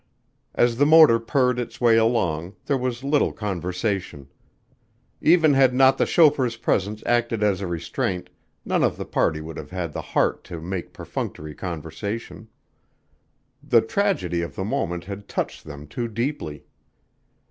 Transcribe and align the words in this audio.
As 0.55 0.77
the 0.77 0.85
motor 0.87 1.19
purred 1.19 1.59
its 1.59 1.79
way 1.79 1.95
along, 1.95 2.55
there 2.65 2.75
was 2.75 3.03
little 3.03 3.31
conversation. 3.31 4.27
Even 5.21 5.53
had 5.53 5.75
not 5.75 5.99
the 5.99 6.07
chauffeur's 6.07 6.55
presence 6.57 7.03
acted 7.05 7.43
as 7.43 7.61
a 7.61 7.67
restraint, 7.67 8.31
none 8.65 8.83
of 8.83 8.97
the 8.97 9.05
party 9.05 9.41
would 9.41 9.57
have 9.57 9.69
had 9.69 9.93
the 9.93 10.01
heart 10.01 10.43
to 10.45 10.59
make 10.59 10.91
perfunctory 10.91 11.53
conversation; 11.53 12.47
the 13.61 13.81
tragedy 13.81 14.41
of 14.41 14.55
the 14.55 14.65
moment 14.65 15.03
had 15.03 15.27
touched 15.29 15.65
them 15.65 15.85
too 15.85 16.07
deeply. 16.07 16.65